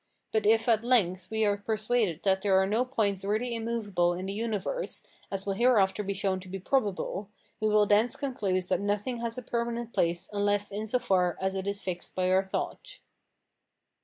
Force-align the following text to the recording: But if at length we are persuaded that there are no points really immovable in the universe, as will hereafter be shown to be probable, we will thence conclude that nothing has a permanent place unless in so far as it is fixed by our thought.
But 0.31 0.47
if 0.47 0.67
at 0.67 0.83
length 0.83 1.29
we 1.29 1.45
are 1.45 1.57
persuaded 1.57 2.23
that 2.23 2.41
there 2.41 2.59
are 2.59 2.65
no 2.65 2.83
points 2.85 3.23
really 3.23 3.53
immovable 3.53 4.15
in 4.15 4.25
the 4.25 4.33
universe, 4.33 5.03
as 5.29 5.45
will 5.45 5.53
hereafter 5.53 6.01
be 6.01 6.15
shown 6.15 6.39
to 6.39 6.47
be 6.49 6.57
probable, 6.57 7.29
we 7.59 7.67
will 7.69 7.85
thence 7.85 8.15
conclude 8.15 8.63
that 8.63 8.81
nothing 8.81 9.17
has 9.17 9.37
a 9.37 9.43
permanent 9.43 9.93
place 9.93 10.27
unless 10.33 10.71
in 10.71 10.87
so 10.87 10.97
far 10.97 11.37
as 11.39 11.53
it 11.53 11.67
is 11.67 11.83
fixed 11.83 12.15
by 12.15 12.31
our 12.31 12.41
thought. 12.41 12.97